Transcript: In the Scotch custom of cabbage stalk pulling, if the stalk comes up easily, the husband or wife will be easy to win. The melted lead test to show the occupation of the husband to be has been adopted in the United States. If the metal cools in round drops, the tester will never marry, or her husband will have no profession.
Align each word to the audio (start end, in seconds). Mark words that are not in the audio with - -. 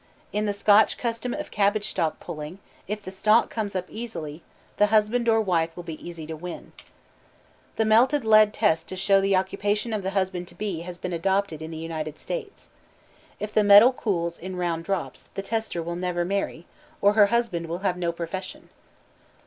In 0.33 0.47
the 0.47 0.51
Scotch 0.51 0.97
custom 0.97 1.31
of 1.35 1.51
cabbage 1.51 1.89
stalk 1.89 2.19
pulling, 2.19 2.57
if 2.87 3.03
the 3.03 3.11
stalk 3.11 3.51
comes 3.51 3.75
up 3.75 3.85
easily, 3.87 4.41
the 4.77 4.87
husband 4.87 5.29
or 5.29 5.39
wife 5.39 5.75
will 5.75 5.83
be 5.83 6.03
easy 6.03 6.25
to 6.25 6.35
win. 6.35 6.71
The 7.75 7.85
melted 7.85 8.25
lead 8.25 8.51
test 8.51 8.89
to 8.89 8.95
show 8.95 9.21
the 9.21 9.35
occupation 9.35 9.93
of 9.93 10.01
the 10.01 10.09
husband 10.17 10.47
to 10.47 10.55
be 10.55 10.79
has 10.81 10.97
been 10.97 11.13
adopted 11.13 11.61
in 11.61 11.69
the 11.69 11.77
United 11.77 12.17
States. 12.17 12.71
If 13.39 13.53
the 13.53 13.63
metal 13.63 13.93
cools 13.93 14.39
in 14.39 14.55
round 14.55 14.85
drops, 14.85 15.29
the 15.35 15.43
tester 15.43 15.83
will 15.83 15.95
never 15.95 16.25
marry, 16.25 16.65
or 16.99 17.13
her 17.13 17.27
husband 17.27 17.67
will 17.67 17.79
have 17.85 17.95
no 17.95 18.11
profession. 18.11 18.69